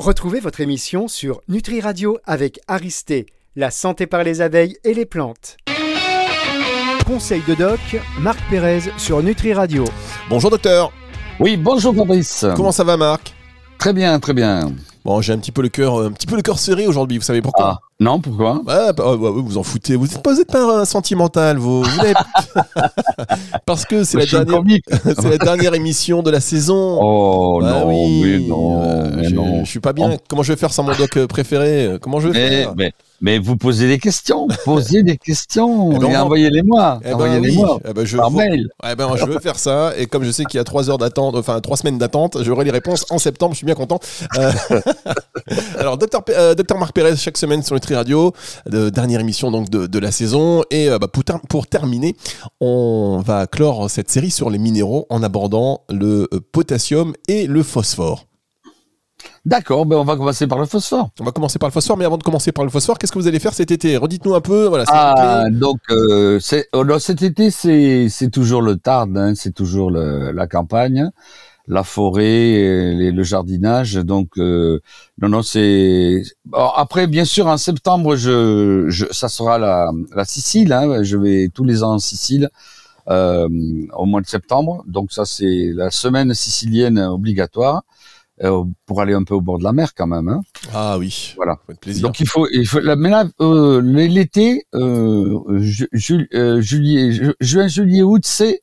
[0.00, 5.04] Retrouvez votre émission sur Nutri Radio avec Aristé, la santé par les abeilles et les
[5.04, 5.58] plantes.
[7.06, 7.78] Conseil de doc,
[8.18, 9.84] Marc Pérez sur Nutri Radio.
[10.30, 10.90] Bonjour docteur.
[11.38, 12.46] Oui, bonjour Fabrice.
[12.56, 13.34] Comment ça va Marc?
[13.76, 14.72] Très bien, très bien.
[15.04, 17.18] Bon, j'ai un petit peu le cœur, un petit peu le cœur serré aujourd'hui.
[17.18, 17.80] Vous savez pourquoi?
[17.82, 18.62] Ah, non, pourquoi?
[18.64, 19.94] Bah, bah, bah, vous en foutez.
[19.94, 21.82] Vous n'êtes pas, vous êtes pas un sentimental, vous.
[21.82, 22.00] vous
[23.66, 24.56] Parce que c'est la, dernière...
[24.56, 24.84] comique.
[25.04, 26.98] c'est la dernière émission de la saison.
[27.02, 29.64] Oh Bah non, oui, mais non, euh, mais je, non.
[29.64, 30.16] je suis pas bien.
[30.28, 31.98] Comment je vais faire sans mon doc préféré?
[32.00, 32.74] Comment je vais Mais, faire?
[32.74, 37.00] mais, mais vous posez des questions, posez des questions Eh ben, et envoyez-les-moi.
[37.02, 37.80] Eh ben envoyez-les-moi oui.
[37.88, 38.68] Eh ben, je par mail.
[38.90, 39.92] Eh ben, je veux faire ça.
[39.96, 42.64] Et comme je sais qu'il y a trois heures d'attente, enfin trois semaines d'attente, j'aurai
[42.64, 43.52] les réponses en septembre.
[43.52, 43.98] Je suis bien content.
[44.38, 44.52] Euh,
[45.78, 48.32] Alors, docteur, euh, docteur Marc Pérez, chaque semaine sur Nutri Radio,
[48.66, 50.62] de, dernière émission donc de, de la saison.
[50.70, 52.16] Et euh, bah, pour, ter- pour terminer,
[52.60, 58.26] on va clore cette série sur les minéraux en abordant le potassium et le phosphore.
[59.46, 61.08] D'accord, ben on va commencer par le phosphore.
[61.18, 63.18] On va commencer par le phosphore, mais avant de commencer par le phosphore, qu'est-ce que
[63.18, 63.96] vous allez faire cet été?
[63.96, 64.66] Redites-nous un peu.
[64.66, 69.34] Voilà, Ah, donc euh, c'est oh, non, cet été c'est c'est toujours le Tarn, hein,
[69.34, 71.10] c'est toujours le, la campagne,
[71.68, 73.94] la forêt, et les- le jardinage.
[73.94, 74.80] Donc euh,
[75.22, 80.24] non non c'est bon, après bien sûr en septembre je, je ça sera la la
[80.26, 80.72] Sicile.
[80.74, 82.50] Hein, je vais tous les ans en Sicile.
[83.08, 83.48] euh,
[83.94, 87.82] au mois de septembre, donc ça c'est la semaine sicilienne obligatoire euh,
[88.86, 90.28] pour aller un peu au bord de la mer quand même.
[90.28, 90.40] Hein.
[90.72, 91.34] Ah oui.
[91.36, 91.58] Voilà.
[91.80, 92.02] Plaisir.
[92.02, 97.34] Donc il faut, il faut mais là, euh, l'été, euh, ju- ju- euh, juillet, ju-
[97.40, 98.60] juin, juillet, août, c'est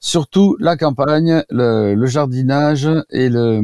[0.00, 3.60] surtout la campagne, le, le jardinage et le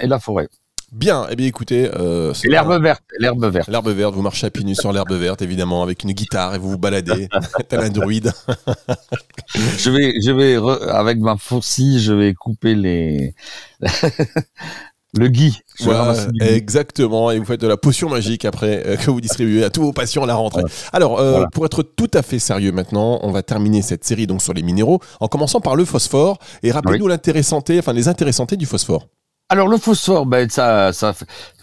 [0.00, 0.48] et la forêt.
[0.92, 1.26] Bien.
[1.30, 3.68] Eh bien, écoutez, euh, l'herbe verte, l'herbe verte.
[3.68, 6.58] L'herbe verte, vous marchez à pieds nus sur l'herbe verte, évidemment, avec une guitare et
[6.58, 7.28] vous vous baladez,
[7.68, 8.32] tel un druide.
[9.78, 13.34] Je vais, je vais re- avec ma faucille, je vais couper les
[15.14, 15.58] le gui.
[15.80, 19.70] Voilà, exactement, et vous faites de la potion magique après euh, que vous distribuez à
[19.70, 20.64] tous vos patients à la rentrée.
[20.92, 21.46] Alors, euh, Voilà.
[21.52, 24.62] pour être tout à fait sérieux maintenant, on va terminer cette série donc sur les
[24.62, 29.06] minéraux en commençant par le phosphore et rappelez-nous l'intéressanté, enfin les intéressantés du phosphore.
[29.50, 31.14] Alors le phosphore, ben ça, ça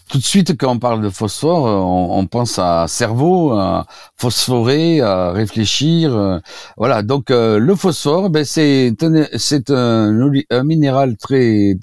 [0.10, 3.86] tout de suite quand on parle de phosphore, euh, on, on pense à cerveau, à
[4.18, 6.40] phosphorer, à réfléchir, euh,
[6.78, 7.04] voilà.
[7.04, 8.94] Donc euh, le phosphore, ben c'est
[9.38, 11.76] c'est un, un minéral très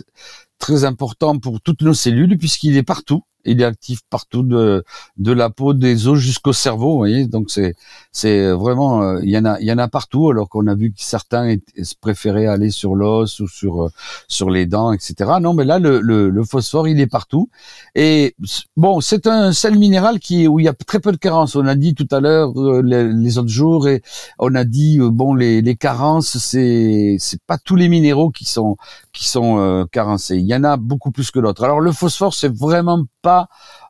[0.58, 3.22] très important pour toutes nos cellules puisqu'il est partout.
[3.44, 4.84] Il est actif partout de
[5.16, 7.26] de la peau, des os jusqu'au cerveau, vous voyez.
[7.26, 7.74] Donc c'est
[8.12, 10.74] c'est vraiment euh, il y en a il y en a partout alors qu'on a
[10.74, 11.56] vu que certains
[12.00, 13.88] préféraient aller sur l'os ou sur euh,
[14.28, 15.38] sur les dents, etc.
[15.40, 17.48] Non, mais là, le, le, le phosphore, il est partout.
[17.94, 18.34] Et
[18.76, 21.56] bon, c'est un sel minéral qui où il y a très peu de carences.
[21.56, 24.02] On a dit tout à l'heure euh, les, autres jours et
[24.38, 28.44] on a dit euh, bon les, les carences, c'est c'est pas tous les minéraux qui
[28.44, 28.76] sont
[29.12, 30.36] qui sont euh, carencés.
[30.36, 31.64] Il y en a beaucoup plus que d'autres.
[31.64, 33.31] Alors le phosphore, c'est vraiment pas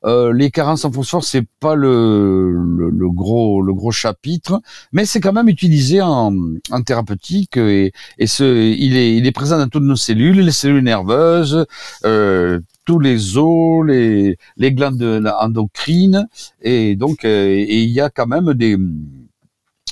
[0.04, 4.60] euh, les carences en phosphore, c'est pas le, le, le gros le gros chapitre,
[4.92, 6.32] mais c'est quand même utilisé en,
[6.70, 8.44] en thérapeutique et, et ce,
[8.86, 11.64] il est il est présent dans toutes nos cellules, les cellules nerveuses,
[12.04, 15.04] euh, tous les os, les les glandes
[15.41, 16.26] endocrines
[16.60, 18.76] et donc euh, et il y a quand même des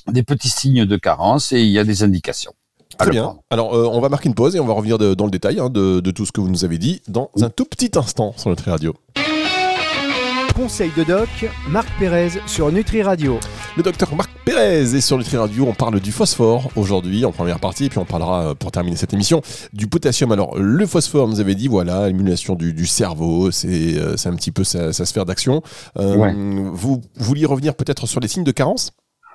[0.08, 2.52] des petits signes de carence et il y a des indications.
[2.98, 3.36] Très bien.
[3.50, 5.58] Alors, euh, on va marquer une pause et on va revenir de- dans le détail
[5.58, 8.34] hein, de, de tout ce que vous nous avez dit dans un tout petit instant
[8.36, 8.92] sur notre radio.
[10.60, 11.30] Conseil de doc,
[11.70, 13.40] Marc Pérez sur Nutri Radio.
[13.78, 15.64] Le docteur Marc Pérez est sur Nutri Radio.
[15.66, 18.96] On parle du phosphore aujourd'hui en première partie, et puis on parlera euh, pour terminer
[18.96, 19.40] cette émission
[19.72, 20.32] du potassium.
[20.32, 24.34] Alors, le phosphore, vous avez dit, voilà, l'émulation du, du cerveau, c'est euh, c'est un
[24.34, 25.62] petit peu sa, sa sphère d'action.
[25.98, 26.34] Euh, Ouais.
[26.34, 28.90] Vous vouliez revenir peut-être sur les signes de carence?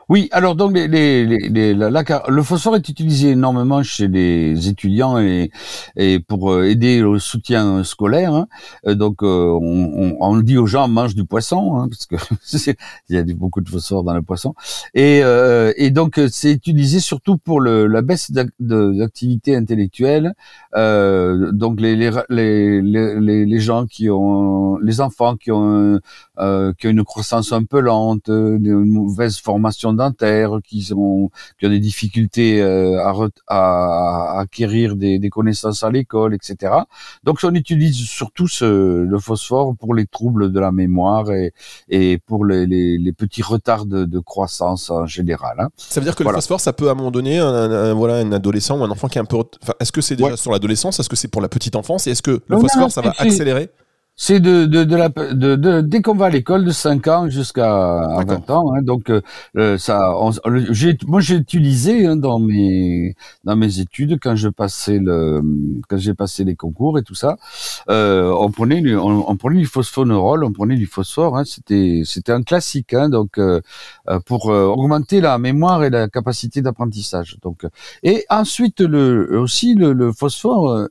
[0.08, 4.68] Oui, alors donc les, les, les, la- la le phosphore est utilisé énormément chez les
[4.68, 5.50] étudiants et,
[5.96, 8.34] et pour euh, aider au soutien scolaire.
[8.34, 8.48] hein.
[8.88, 9.26] Euh, donc euh,
[9.60, 12.16] on, on, on dit aux gens mange du poisson hein, parce que
[13.10, 14.54] il y a beaucoup de phosphore dans le poisson.
[14.94, 20.34] Et, euh, et donc c'est utilisé surtout pour le, la baisse d'activité intellectuelle.
[20.76, 26.00] Euh, donc les, les, les, les, gens qui ont les enfants qui ont
[26.40, 31.30] euh, qui ont une croissance un peu lente, une mauvaise formation dentaire, qui ont
[31.60, 36.74] qui ont des difficultés euh, à, re- à, acquérir des, des connaissances à l'école, etc.
[37.24, 38.66] Donc on utilise surtout ce,
[39.04, 41.54] le phosphore pour les troubles de la mémoire et,
[41.90, 45.56] et pour les, les, les petits retards de, de croissance en général.
[45.60, 45.70] hein.
[45.78, 46.38] Ça veut dire que Voilà.
[46.38, 48.84] le phosphore, ça peut à un moment donné, un, un- un- voilà, un adolescent ou
[48.84, 49.38] un enfant qui est un peu.
[49.62, 50.38] Enfin, est-ce que c'est déjà Ouais.
[50.38, 52.82] sur l'adolescence Est-ce que c'est pour la petite enfance Et est-ce que le Non, phosphore,
[52.84, 53.70] non, ça va accélérer?
[54.18, 57.30] C'est de, de, de, la, de, de dès qu'on va à l'école de 5 ans
[57.30, 58.74] jusqu'à 20 ans.
[58.74, 59.22] Hein, donc euh,
[59.58, 60.32] euh ça, on,
[60.72, 65.42] j'ai, moi j'ai utilisé hein, dans mes dans mes études quand je passais le
[65.90, 67.36] quand j'ai passé les concours et tout ça,
[67.90, 71.38] euh, on prenait on, on, prenait du phosphoneural, on prenait du phosphore.
[71.38, 72.94] Hein, c'était c'était un classique.
[72.94, 73.60] Hein, donc euh,
[74.08, 77.38] euh pour euh, augmenter la mémoire et la capacité d'apprentissage.
[77.44, 77.66] Donc
[78.02, 80.88] et ensuite le aussi le, le phosphore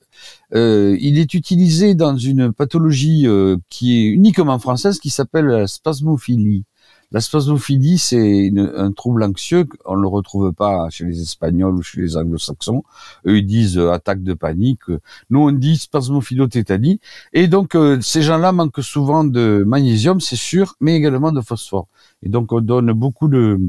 [0.55, 5.67] euh, il est utilisé dans une pathologie euh, qui est uniquement française, qui s'appelle la
[5.67, 6.65] spasmophilie.
[7.11, 9.67] La spasmophilie, c'est un trouble anxieux.
[9.85, 12.83] On ne le retrouve pas chez les Espagnols ou chez les Anglo-Saxons.
[13.27, 14.83] Eux, ils disent euh, attaque de panique.
[15.31, 17.01] Nous, on dit spasmophilotétanie.
[17.33, 21.89] Et donc, ces gens-là manquent souvent de magnésium, c'est sûr, mais également de phosphore.
[22.23, 23.61] Et donc, on donne beaucoup de,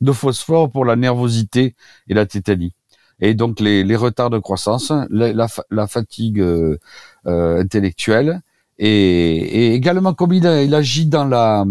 [0.00, 1.74] de phosphore pour la nervosité
[2.08, 2.74] et la tétanie
[3.20, 6.78] et donc les, les retards de croissance, la, la, fatigue euh,
[7.26, 8.40] euh, intellectuelle.
[8.76, 11.64] Et, et, également comme il, il, agit dans la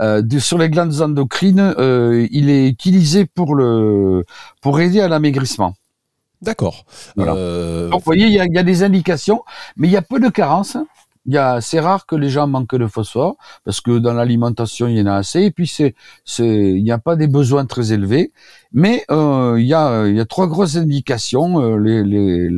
[0.00, 4.24] euh, sur les glandes endocrines, euh, il est utilisé pour le
[4.60, 5.74] pour aider à l'amaigrissement.
[6.42, 6.84] D'accord.
[7.16, 7.34] Voilà.
[7.34, 9.42] Euh, donc vous voyez, il y a, il y a, des indications,
[9.76, 10.76] mais il y a peu de carences
[11.30, 14.88] il y a, c'est rare que les gens manquent de phosphore parce que dans l'alimentation
[14.88, 15.94] il y en a assez et puis c'est,
[16.24, 18.32] c'est, il n'y a pas des besoins très élevés.
[18.72, 22.48] Mais euh, il y a, il y a trois grosses indications euh, les, les,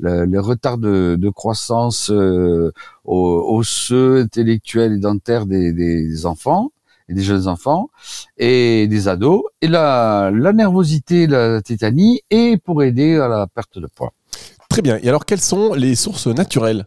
[0.00, 2.72] les retards de, de croissance euh,
[3.04, 6.72] osseux, intellectuels et dentaires des, des enfants
[7.08, 7.88] et des jeunes enfants
[8.36, 13.78] et des ados et la, la nervosité, la tétanie et pour aider à la perte
[13.78, 14.12] de poids.
[14.68, 14.98] Très bien.
[15.02, 16.86] Et alors, quelles sont les sources naturelles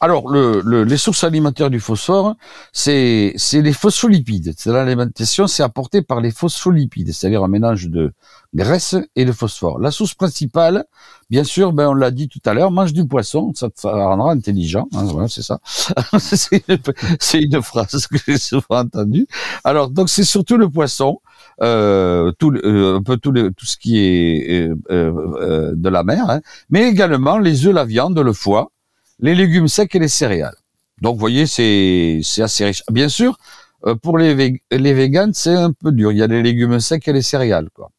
[0.00, 2.34] alors, le, les sources alimentaires du phosphore,
[2.72, 4.54] c'est les phospholipides.
[4.56, 8.12] C'est l'alimentation, c'est apporté par les phospholipides, c'est-à-dire un mélange de
[8.54, 9.78] graisse et de phosphore.
[9.78, 10.84] La source principale,
[11.30, 14.32] bien sûr, ben on l'a dit tout à l'heure, mange du poisson, ça te rendra
[14.32, 14.88] intelligent.
[14.94, 15.60] Hein, c'est ça.
[16.18, 19.26] c'est une, phrase que j'ai souvent entendue.
[19.64, 21.20] Alors, donc c'est surtout le poisson.
[21.60, 26.28] Euh, tout, euh, un peu tout, tout ce qui est euh, euh, de la mer,
[26.28, 26.40] hein,
[26.70, 28.70] mais également les œufs, la viande, le foie,
[29.20, 30.56] les légumes secs et les céréales.
[31.00, 32.82] Donc, vous voyez, c'est assez riche.
[32.90, 33.38] Bien sûr,
[33.86, 36.12] euh, pour les, les véganes, c'est un peu dur.
[36.12, 37.90] Il y a les légumes secs et les céréales, quoi.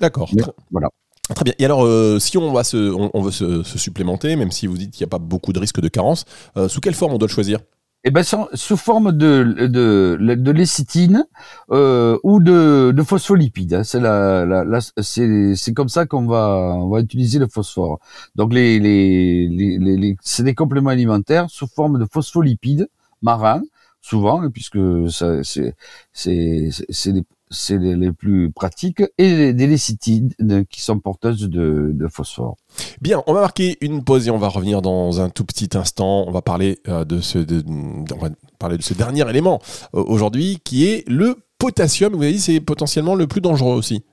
[0.00, 0.30] D'accord.
[0.70, 0.88] Voilà.
[1.34, 1.54] Très bien.
[1.58, 4.90] Et alors, euh, si on, va se, on, veut se, supplémenter, même si vous dites
[4.90, 6.26] qu'il n'y a pas beaucoup de risques de carence,
[6.56, 7.60] euh, sous quelle forme on doit le choisir?
[8.04, 11.24] Eh ben, sous forme de, de, de lécithine
[11.70, 13.74] euh, ou de, de phospholipides.
[13.74, 13.84] Hein.
[13.84, 18.00] C'est la, la, c'est comme ça qu'on va, on va utiliser le phosphore.
[18.34, 22.88] Donc les, les, les, les c'est des compléments alimentaires sous forme de phospholipides
[23.22, 23.62] marins,
[24.02, 24.78] souvent, puisque
[25.10, 25.74] c'est
[26.12, 30.30] c'est c'est des c'est les, plus pratiques, et des lécithines
[30.68, 32.56] qui sont porteuses de, de, phosphore.
[33.00, 36.24] Bien, on va marquer une pause et on va revenir dans un tout petit instant.
[36.26, 39.60] On va parler euh, de ce, de, on va parler de ce dernier élément
[39.94, 42.14] euh, aujourd'hui qui est le potassium.
[42.14, 44.04] Vous avez dit c'est potentiellement le plus dangereux aussi.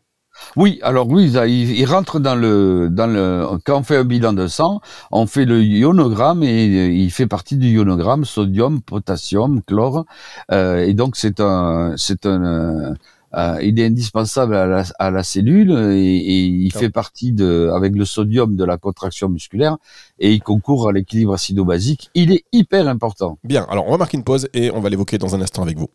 [0.55, 4.47] Oui, alors oui, il, rentre dans le, dans le, quand on fait un bilan de
[4.47, 4.81] sang,
[5.11, 10.05] on fait le ionogramme et il fait partie du ionogramme sodium, potassium, chlore,
[10.51, 12.95] euh, et donc c'est un, c'est un,
[13.33, 17.71] euh, il est indispensable à la, à la cellule et, et il fait partie de,
[17.75, 19.77] avec le sodium de la contraction musculaire
[20.19, 22.09] et il concourt à l'équilibre acido-basique.
[22.13, 23.37] Il est hyper important.
[23.43, 25.77] Bien, alors on va marquer une pause et on va l'évoquer dans un instant avec
[25.77, 25.87] vous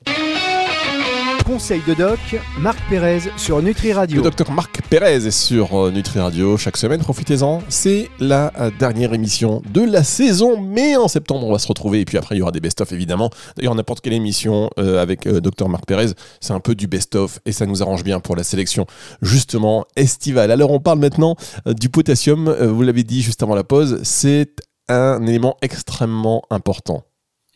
[1.47, 2.19] conseil de doc,
[2.59, 4.17] Marc Pérez sur Nutri Radio.
[4.17, 7.63] Le docteur Marc Pérez est sur euh, Nutri Radio chaque semaine, profitez-en.
[7.69, 12.01] C'est la euh, dernière émission de la saison, mais en septembre on va se retrouver
[12.01, 13.31] et puis après il y aura des best-of évidemment.
[13.57, 17.53] D'ailleurs n'importe quelle émission euh, avec docteur Marc Pérez, c'est un peu du best-of et
[17.53, 18.87] ça nous arrange bien pour la sélection
[19.23, 20.51] justement estivale.
[20.51, 24.51] Alors on parle maintenant du potassium, vous l'avez dit juste avant la pause, c'est
[24.89, 27.05] un élément extrêmement important.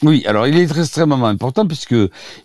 [0.03, 1.95] Oui, alors il est extrêmement important puisque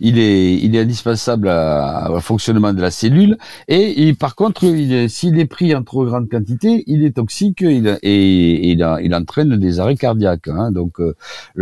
[0.01, 3.37] il est, il est indispensable au fonctionnement de la cellule
[3.69, 4.65] et, par contre,
[5.07, 9.79] s'il est pris en trop grande quantité, il est toxique il, et, il, entraîne des
[9.79, 10.49] arrêts cardiaques.
[10.49, 11.15] Hein, donc euh,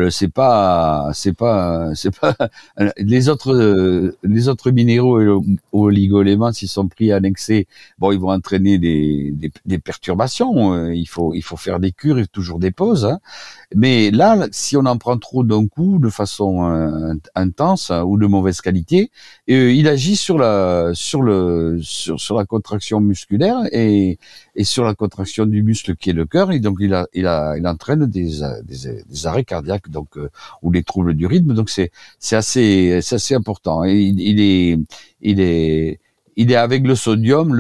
[0.10, 2.36] c'est pas, c'est pas, c'est pas
[2.98, 5.28] les autres, les autres minéraux et
[5.72, 7.68] oligoéléments s'ils sont pris en excès,
[8.00, 10.74] bon, ils vont entraîner des, des, des perturbations.
[10.74, 13.06] Euh, il faut, il faut faire des cures et toujours des pauses.
[13.06, 13.20] Hein.
[13.76, 18.26] Mais là, si on en prend trop d'un coup, de façon euh, intense ou de
[18.26, 19.12] mauvaise qualité,
[19.50, 24.18] euh, il agit sur la sur le sur, la contraction musculaire et,
[24.56, 26.52] et sur la contraction du muscle qui est le cœur.
[26.52, 30.30] Et donc il a il a il entraîne des des, arrêts cardiaques donc euh,
[30.62, 31.54] ou des troubles du rythme.
[31.54, 33.84] Donc c'est c'est assez c'est assez important.
[33.84, 34.80] Et il, est
[35.22, 36.00] il est
[36.36, 37.56] il est avec le sodium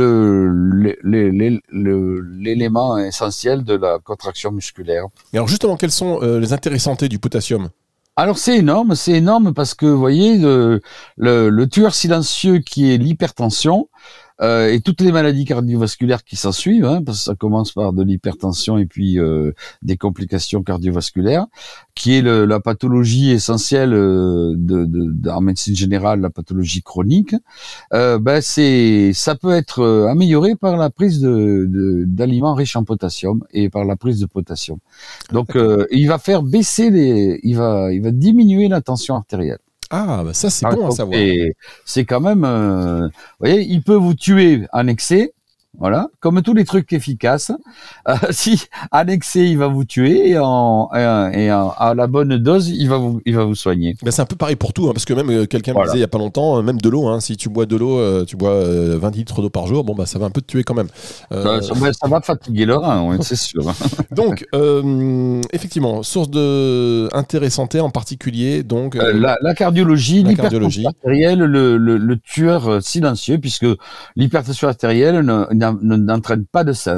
[2.43, 5.05] l'élément essentiel de la contraction musculaire.
[5.33, 7.69] Et alors justement, quelles sont euh, les intérêts santé du potassium?
[8.15, 10.81] Alors c'est énorme, c'est énorme parce que vous voyez le,
[11.17, 13.89] le, le tueur silencieux qui est l'hypertension,
[14.41, 17.93] euh, et toutes les maladies cardiovasculaires qui s'en suivent, hein, parce que ça commence par
[17.93, 21.45] de l'hypertension et puis euh, des complications cardiovasculaires,
[21.95, 27.35] qui est le, la pathologie essentielle euh, de, de, en médecine générale, la pathologie chronique.
[27.93, 32.83] Euh, ben c'est, ça peut être euh, amélioré par la prise de, d'aliments riches en
[32.83, 34.79] potassium et par la prise de potassium.
[35.31, 35.57] Donc,
[35.91, 39.59] il va faire baisser les, il va, il va diminuer la tension artérielle.
[39.95, 41.19] Ah, bah ça c'est bon à savoir.
[41.85, 45.33] C'est quand même, euh, vous voyez, il peut vous tuer en excès,
[45.79, 47.51] voilà, comme tous les trucs efficaces.
[48.07, 52.87] Euh, si annexé, il va vous tuer et, en, et, à la bonne dose, il
[52.87, 53.95] va vous, il va vous soigner.
[54.03, 55.97] Ben c'est un peu pareil pour tout, hein, parce que même euh, quelqu'un me disait
[55.97, 58.23] il y a pas longtemps, euh, même de l'eau, hein, si tu bois de l'eau,
[58.25, 58.63] tu bois
[58.97, 60.89] 20 litres d'eau par jour, bon bah ça va un peu te tuer quand même.
[61.31, 63.63] Ben, ça, va fatiguer le rein, c'est sûr.
[64.11, 64.45] donc
[65.51, 71.97] effectivement, source de intérêt santé en particulier, donc la, la, cardiologie, l'hypertension artérielle, le, le,
[71.97, 73.65] le, tueur silencieux, puisque
[74.15, 75.23] l'hypertension artérielle
[75.71, 76.95] n'entraîne pas de ça.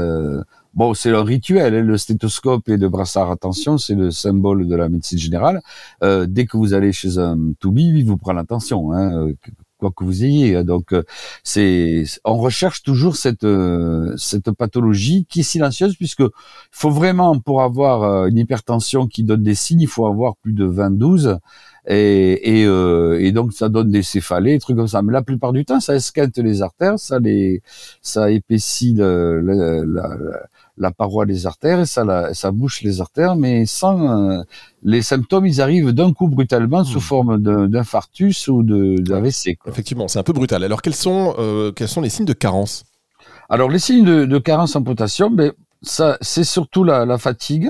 [0.75, 1.73] Bon, c'est un rituel.
[1.73, 5.61] Hein, le stéthoscope et le brassard à tension, c'est le symbole de la médecine générale.
[6.03, 9.31] Euh, dès que vous allez chez un toubib, il vous prend l'attention, hein,
[9.79, 10.65] quoi que vous ayez.
[10.65, 11.03] Donc, euh,
[11.43, 16.23] c'est, on recherche toujours cette euh, cette pathologie qui est silencieuse, puisque
[16.71, 20.67] faut vraiment pour avoir une hypertension qui donne des signes, il faut avoir plus de
[20.67, 21.39] 20-12
[21.87, 25.01] et, et, euh, et, donc ça donne des céphalées, des trucs comme ça.
[25.01, 27.61] Mais la plupart du temps, ça esquinte les artères, ça les,
[28.01, 30.09] ça épaissit le, la,
[30.77, 34.41] la, paroi des artères et ça, la, ça bouche les artères, mais sans euh,
[34.83, 37.01] les symptômes, ils arrivent d'un coup brutalement sous hmm.
[37.01, 39.57] forme d'infarctus ou d'AVC.
[39.67, 40.63] Effectivement, c'est un peu brutal.
[40.63, 42.85] Alors quels sont, euh, quels sont les signes de carence?
[43.47, 45.51] Alors les signes de, de carence en potassium, ben,
[45.83, 47.69] ça, c'est surtout la, la fatigue.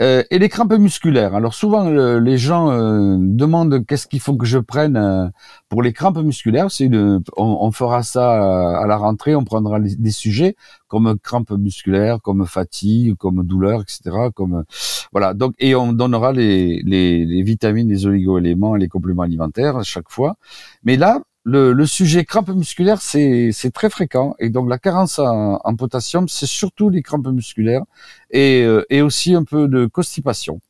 [0.00, 1.34] Euh, et les crampes musculaires.
[1.34, 5.28] Alors souvent les gens euh, demandent qu'est-ce qu'il faut que je prenne euh,
[5.68, 6.70] pour les crampes musculaires.
[6.70, 6.90] C'est
[7.36, 9.34] on, fera ça à la rentrée.
[9.34, 10.56] On prendra des sujets
[10.88, 14.30] comme crampes musculaires, comme fatigue, comme douleur, etc.
[14.34, 14.64] Comme
[15.12, 15.34] voilà.
[15.34, 20.10] Donc et on donnera les, les, les vitamines, les oligo-éléments, les compléments alimentaires à chaque
[20.10, 20.36] fois.
[20.84, 24.34] Mais là, le, le, sujet crampes musculaires, c'est très fréquent.
[24.38, 27.82] Et donc la carence en, en potassium, c'est surtout les crampes musculaires
[28.30, 30.60] et, euh, et, aussi un peu de constipation.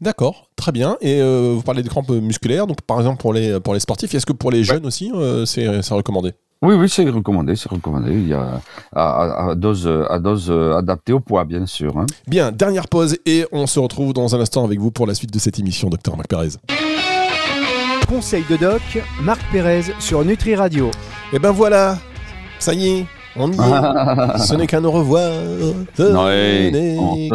[0.00, 0.96] D'accord, très bien.
[1.00, 4.14] Et euh, vous parlez de crampes musculaires, donc par exemple pour les, pour les sportifs,
[4.14, 6.32] est-ce que pour les jeunes aussi, euh, c'est recommandé?
[6.62, 8.12] Oui, oui, c'est recommandé, c'est recommandé.
[8.12, 8.60] Il y a
[8.94, 11.98] à, à, dose, à dose adaptée au poids, bien sûr.
[11.98, 12.06] Hein.
[12.26, 15.32] Bien, dernière pause et on se retrouve dans un instant avec vous pour la suite
[15.32, 16.50] de cette émission, docteur Marc Pérez.
[18.14, 18.80] Conseil de doc,
[19.22, 20.92] Marc Pérez sur Nutri Radio.
[21.32, 21.98] Et ben voilà,
[22.60, 23.06] ça y est,
[23.36, 24.38] on y est.
[24.38, 25.30] Ce n'est qu'un au revoir.
[25.98, 26.28] Non,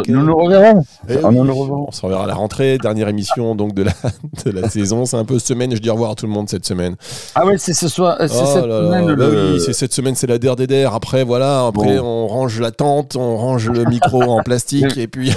[0.08, 0.82] nous nous reverrons.
[1.08, 3.92] Eh on, se reverra à la rentrée, dernière émission donc de la,
[4.44, 5.06] de la saison.
[5.06, 5.74] C'est un peu semaine.
[5.74, 6.96] Je dis au revoir à tout le monde cette semaine.
[7.34, 8.16] Ah ouais, c'est ce soir.
[8.18, 9.16] C'est oh cette semaine.
[9.18, 10.94] Oui, c'est cette semaine, c'est la DRDR.
[10.94, 11.66] Après, voilà.
[11.66, 15.32] Après, on range la tente, on range le micro en plastique et puis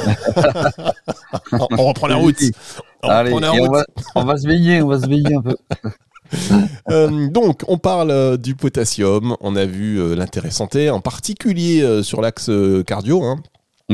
[1.52, 2.38] on reprend la route.
[3.04, 3.40] Allez, on,
[4.24, 5.56] va, se veiller, on va se veiller un peu.
[6.92, 9.38] Euh, donc, on parle euh, du potassium.
[9.40, 12.52] On a vu euh, l'intérêt santé, en particulier sur l'axe
[12.86, 13.24] cardio.
[13.24, 13.38] Hein.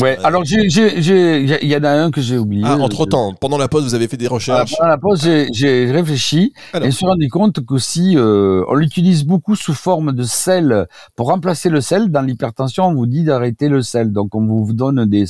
[0.02, 2.64] Ouais, alors il y en a un que j'ai oublié.
[2.66, 4.76] Ah, entre temps, pendant la pause, vous avez fait des recherches.
[4.76, 9.56] pendant la pause, j'ai réfléchi et je me suis rendu compte qu'aussi on l'utilise beaucoup
[9.56, 12.10] sous forme de sel pour remplacer le sel.
[12.10, 15.26] Dans l'hypertension, on vous dit d'arrêter le sel, donc on vous donne des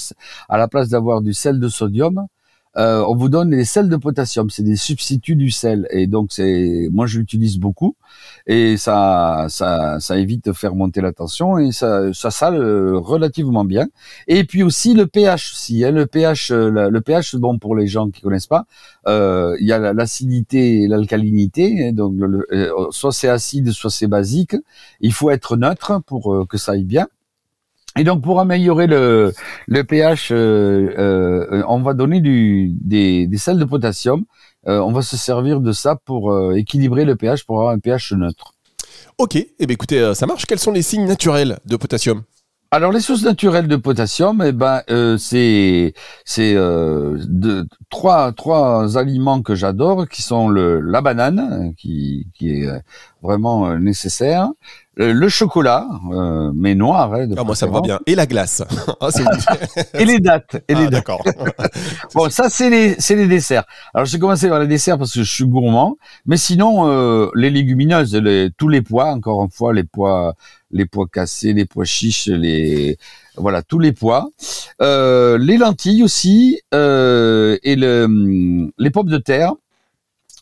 [0.48, 2.28] à la place d'avoir du sel de sodium,
[2.78, 6.32] euh, on vous donne des sels de potassium, c'est des substituts du sel, et donc
[6.32, 7.96] c'est, moi je l'utilise beaucoup,
[8.46, 12.98] et ça, ça, ça évite de faire monter la tension et ça, ça sale euh,
[12.98, 13.88] relativement bien.
[14.28, 17.88] Et puis aussi le pH, si hein, le pH, euh, le pH, bon pour les
[17.88, 18.66] gens qui connaissent pas,
[19.08, 22.14] il y a l'acidité et l'alcalinité, hein, donc
[22.92, 24.56] soit c'est acide, soit c'est basique.
[25.02, 27.08] Il faut être neutre pour que ça aille bien.
[27.98, 29.34] Et donc pour améliorer le,
[29.88, 34.26] pH, euh, euh, on va donner des, des sels de potassium.
[34.68, 38.14] Euh, on va se servir de ça pour équilibrer le pH, pour avoir un pH
[38.14, 38.54] neutre.
[39.18, 40.46] Ok, eh bien, écoutez, ça marche.
[40.46, 42.24] Quels sont les signes naturels de potassium?
[42.72, 47.18] Alors les sources naturelles de potassium, eh ben euh, c'est c'est euh,
[47.90, 52.70] trois trois aliments que j'adore qui sont le la banane qui qui est
[53.24, 54.50] vraiment nécessaire.
[54.96, 55.88] le chocolat,
[56.54, 57.14] mais noir.
[57.14, 58.00] Hein, ah, moi, ça me va bien.
[58.06, 58.64] Et la glace.
[59.02, 59.10] Ah,
[59.94, 60.62] et les dates.
[60.68, 61.24] Et les ah, D'accord.
[62.14, 63.64] bon, ça, c'est les, c'est les desserts.
[63.94, 65.96] Alors, j'ai commencé par les desserts parce que je suis gourmand.
[66.26, 70.36] Mais sinon, les légumineuses, les, tous les pois, encore une fois, les pois,
[70.72, 72.98] les pois cassés, les pois chiches, les,
[73.38, 74.30] voilà, tous les pois.
[74.82, 79.54] Euh, les lentilles aussi, euh, et le, les pommes de terre,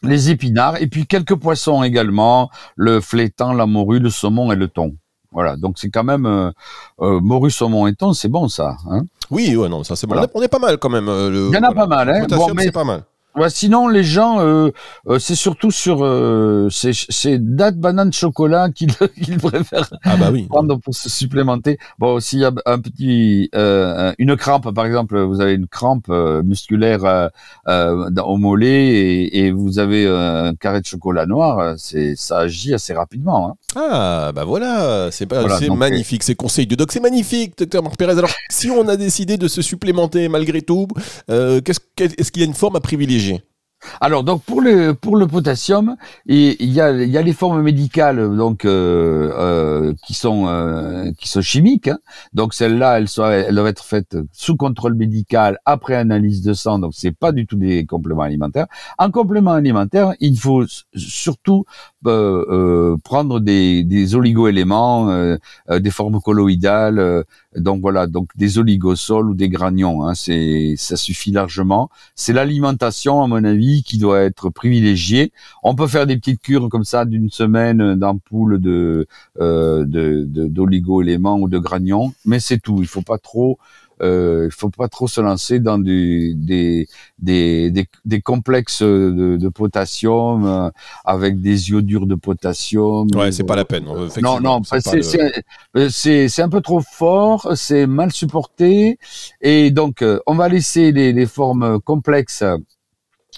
[0.04, 4.68] les épinards, et puis quelques poissons également, le flétan, la morue, le saumon et le
[4.68, 4.96] thon.
[5.32, 6.52] Voilà, donc c'est quand même euh,
[7.00, 8.78] morue, saumon et thon, c'est bon ça.
[8.90, 10.16] Hein oui, ouais, non, ça c'est bon.
[10.34, 11.08] On est pas mal quand même.
[11.08, 12.26] Il y en a pas mal, hein.
[12.30, 13.04] Bon, c'est pas mal
[13.50, 14.72] sinon, les gens, euh,
[15.08, 18.94] euh, c'est surtout sur euh, ces, dates bananes chocolat qu'ils
[19.38, 20.48] préfèrent ah bah oui.
[20.50, 21.78] prendre pour se supplémenter.
[22.00, 26.08] Bon, s'il y a un petit, euh, une crampe, par exemple, vous avez une crampe
[26.44, 27.30] musculaire
[27.68, 32.94] au mollet et, et, vous avez un carré de chocolat noir, c'est ça agit assez
[32.94, 33.50] rapidement.
[33.50, 33.54] Hein.
[33.76, 37.98] Ah bah voilà, c'est pas, c'est magnifique, ces conseils de doc, c'est magnifique, docteur Marc
[37.98, 38.18] Pérez.
[38.18, 40.88] Alors, si on a décidé de se supplémenter malgré tout,
[41.28, 43.27] qu'est-ce, est-ce qu'il y a une forme à privilégier?
[44.02, 47.62] Alors donc pour le pour le potassium, il y a il y a les formes
[47.62, 51.88] médicales donc euh, euh, qui sont euh, qui sont chimiques.
[51.88, 52.00] Hein.
[52.34, 53.08] Donc celles-là, elles,
[53.48, 56.80] elles doivent être faites sous contrôle médical après analyse de sang.
[56.80, 58.68] Donc c'est pas du tout des compléments alimentaires.
[58.98, 60.66] En complément alimentaire, il faut
[60.96, 61.66] surtout
[62.04, 65.38] prendre des des oligo-éléments,
[65.70, 67.26] des formes colloïdales
[67.60, 71.90] donc voilà, donc des oligosols ou des granions, hein, c'est ça suffit largement.
[72.16, 75.32] C'est l'alimentation, à mon avis, qui doit être privilégiée.
[75.64, 79.08] On peut faire des petites cures comme ça d'une semaine d'ampoules de
[79.40, 82.80] euh, d'oligo-éléments ou de granions, mais c'est tout.
[82.82, 83.58] Il faut pas trop
[84.02, 86.88] euh, il faut pas trop se lancer dans des, des,
[87.20, 90.70] des, complexes de, potassium euh,
[91.06, 93.08] avec des iodures de potassium.
[93.16, 93.86] Ouais, c'est pas la peine.
[94.22, 94.62] Non, non,
[95.90, 99.00] c'est un peu trop fort, c'est mal supporté,
[99.42, 102.44] et donc euh, on va laisser les, les formes complexes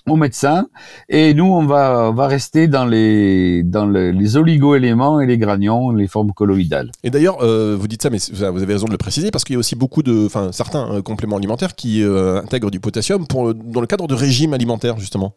[0.09, 0.67] au médecin
[1.07, 5.91] et nous on va on va rester dans les dans les oligo-éléments et les granions,
[5.91, 6.91] les formes colloïdales.
[7.03, 9.53] Et d'ailleurs, euh, vous dites ça, mais vous avez raison de le préciser parce qu'il
[9.53, 13.27] y a aussi beaucoup de, enfin certains euh, compléments alimentaires qui euh, intègrent du potassium
[13.27, 15.33] pour dans le cadre de régime alimentaire justement.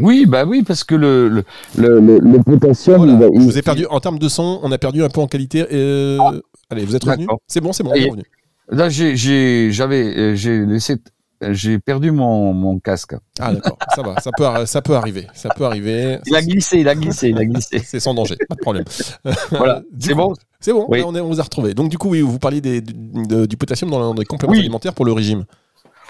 [0.00, 1.44] Oui, bah oui, parce que le, le,
[2.00, 3.06] le, potassium.
[3.32, 5.64] Je vous ai perdu en termes de son, on a perdu un peu en qualité.
[6.18, 6.32] Ah.
[6.68, 8.24] Allez, vous êtes revenu C'est bon, c'est bon, on est revenu.
[8.70, 10.96] Là, j'ai, j'avais, j'ai laissé
[11.40, 13.14] j'ai perdu mon, mon casque.
[13.38, 16.18] Ah d'accord, ça va, ça peut, ça peut arriver, ça peut arriver.
[16.26, 17.80] Il a glissé, il a glissé, il a glissé.
[17.84, 18.84] C'est sans danger, pas de problème.
[19.50, 20.34] voilà, c'est bon?
[20.60, 21.74] C'est bon, on, est, on vous a retrouvé.
[21.74, 25.12] Donc du coup, oui, vous parliez des, du potassium dans les compléments alimentaires pour le
[25.12, 25.44] régime.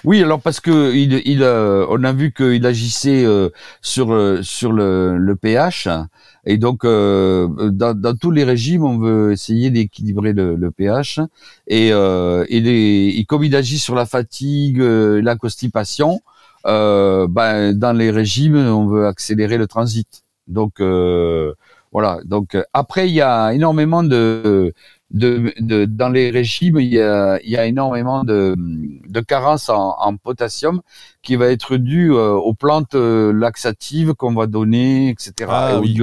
[0.04, 3.48] Oui, alors parce que il, il euh, on a vu qu'il agissait euh,
[3.80, 5.88] sur euh, sur le, le pH
[6.44, 11.20] et donc dans, dans, tous les régimes on veut essayer d'équilibrer le, le, pH
[11.68, 16.20] et, et, les, et, comme il agit sur la fatigue, la constipation,
[16.64, 20.22] ben, dans les régimes on veut accélérer le transit.
[20.46, 20.80] Donc
[21.92, 22.18] voilà.
[22.26, 24.74] Donc après il y a énormément de
[25.14, 29.94] de, dans les régimes, il y a, il y a énormément de, de carences en,
[29.96, 30.82] en, potassium
[31.22, 35.32] qui va être dû euh, aux plantes euh, laxatives qu'on va donner, etc.
[35.48, 36.00] Ah, et oui.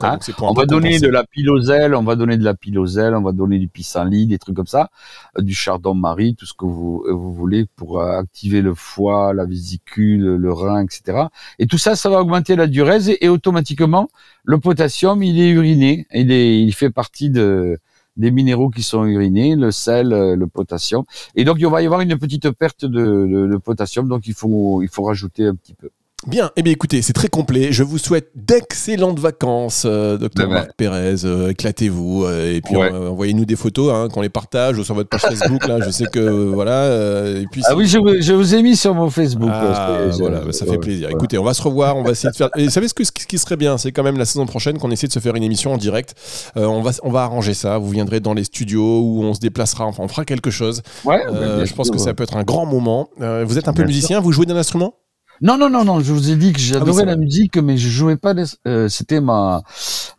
[0.00, 3.30] Hein on va donner de la piloselle, on va donner de la piloselle, on va
[3.30, 4.90] donner du pissenlit, des trucs comme ça,
[5.38, 10.34] euh, du chardon-marie, tout ce que vous, vous voulez pour activer le foie, la vésicule,
[10.34, 11.26] le rein, etc.
[11.60, 14.08] Et tout ça, ça va augmenter la diurèse et, et automatiquement,
[14.42, 17.78] le potassium, il est uriné, il, est, il fait partie de
[18.16, 21.04] des minéraux qui sont urinés, le sel, euh, le potassium.
[21.34, 24.82] Et donc, il va y avoir une petite perte de, de potassium, donc il faut,
[24.82, 25.90] il faut rajouter un petit peu.
[26.28, 27.72] Bien, eh bien écoutez, c'est très complet.
[27.72, 31.24] Je vous souhaite d'excellentes vacances, euh, docteur Marc Pérez.
[31.24, 35.22] Euh, éclatez-vous euh, et puis envoyez-nous des photos hein, qu'on les partage sur votre page
[35.22, 35.66] Facebook.
[35.66, 37.40] là, je sais que voilà.
[37.40, 37.98] et puis, ah oui, je
[38.32, 39.50] vous, ai mis sur mon Facebook.
[39.52, 41.10] Ah, voilà, bah, ça fait plaisir.
[41.10, 42.50] Écoutez, on va se revoir, on va essayer de faire.
[42.56, 44.78] Et vous savez ce, que, ce qui serait bien, c'est quand même la saison prochaine
[44.78, 46.14] qu'on essaie de se faire une émission en direct.
[46.54, 47.78] on va on va arranger ça.
[47.78, 49.86] Vous viendrez dans les studios où on se déplacera.
[49.86, 50.82] Enfin, on fera quelque chose.
[51.04, 51.20] Ouais.
[51.64, 53.08] je pense que ça peut être un grand moment.
[53.18, 54.20] vous êtes un peu musicien.
[54.20, 54.94] Vous jouez d'un instrument?
[55.42, 55.98] Non, non, non, non.
[56.00, 58.32] Je vous ai dit que j'adorais ah la musique, mais je jouais pas.
[58.68, 59.62] Euh, C'était ma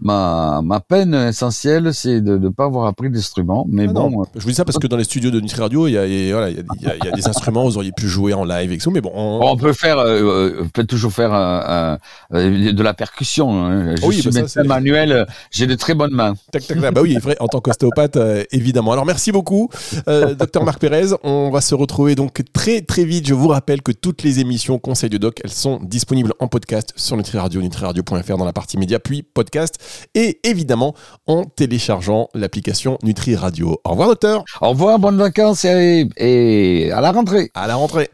[0.02, 3.66] ma ma peine essentielle, c'est de ne pas avoir appris d'instrument.
[3.70, 4.22] Mais ah bon.
[4.22, 5.98] Euh, je vous dis ça parce que dans les studios de Nutri Radio, il y
[5.98, 8.74] a, voilà, il y, a, y, a, des instruments, vous auriez pu jouer en live
[8.74, 8.92] et tout.
[8.92, 11.96] Mais bon, on, peut faire, euh, on peut toujours faire euh,
[12.30, 13.66] de la percussion.
[13.66, 13.96] Hein.
[13.96, 15.26] Je oui, suis bah médecin manuel.
[15.52, 16.34] J'ai de très bonnes mains.
[16.52, 17.38] Tac, tac, Bah oui, vrai.
[17.40, 18.20] En tant qu'ostéopathe,
[18.52, 18.92] évidemment.
[18.92, 19.70] Alors merci beaucoup,
[20.06, 21.16] docteur Marc Pérez.
[21.24, 23.26] On va se retrouver donc très très vite.
[23.26, 27.18] Je vous rappelle que toutes les émissions conseillent doc, elles sont disponibles en podcast sur
[27.18, 30.96] Nutri Radio, nutriradio.fr dans la partie média, puis podcast, et évidemment
[31.28, 33.80] en téléchargeant l'application Nutri Radio.
[33.84, 34.44] Au revoir docteur.
[34.62, 37.52] Au revoir, bonnes vacances et, et à la rentrée.
[37.54, 38.10] À la rentrée.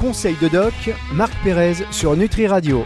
[0.00, 0.74] Conseil de doc,
[1.12, 2.84] Marc Pérez sur Nutri Radio.